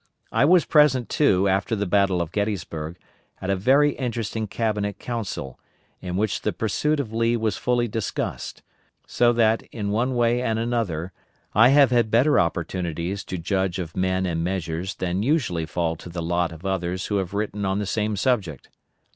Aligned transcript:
I 0.31 0.45
was 0.45 0.65
present, 0.65 1.09
too, 1.09 1.47
after 1.47 1.75
the 1.75 1.85
Battle 1.85 2.23
of 2.23 2.31
Gettysburg, 2.31 2.97
at 3.39 3.51
a 3.51 3.55
very 3.55 3.91
interesting 3.91 4.47
Cabinet 4.47 4.97
Council, 4.97 5.59
in 6.01 6.15
which 6.17 6.41
the 6.41 6.51
pursuit 6.51 6.99
of 6.99 7.13
Lee 7.13 7.37
was 7.37 7.55
fully 7.57 7.87
discussed; 7.87 8.63
so 9.05 9.31
that, 9.33 9.61
in 9.71 9.91
one 9.91 10.15
way 10.15 10.41
and 10.41 10.57
another, 10.57 11.11
I 11.53 11.69
have 11.69 11.91
had 11.91 12.09
better 12.09 12.39
opportunities 12.39 13.23
to 13.25 13.37
judge 13.37 13.77
of 13.77 13.95
men 13.95 14.25
and 14.25 14.43
measures 14.43 14.95
than 14.95 15.21
usually 15.21 15.67
fall 15.67 15.95
to 15.97 16.09
the 16.09 16.23
lot 16.23 16.51
of 16.51 16.65
others 16.65 17.05
who 17.05 17.17
have 17.17 17.35
written 17.35 17.63
on 17.63 17.77
the 17.77 17.85
same 17.85 18.15
subject. 18.17 18.69